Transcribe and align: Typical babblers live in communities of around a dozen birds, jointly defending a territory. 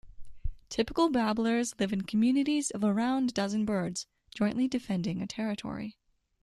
Typical 0.67 1.11
babblers 1.11 1.79
live 1.79 1.93
in 1.93 2.01
communities 2.01 2.71
of 2.71 2.83
around 2.83 3.29
a 3.29 3.33
dozen 3.33 3.65
birds, 3.65 4.07
jointly 4.33 4.67
defending 4.67 5.21
a 5.21 5.27
territory. 5.27 5.95